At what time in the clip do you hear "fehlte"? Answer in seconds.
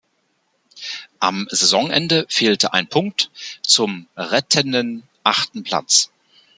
2.27-2.73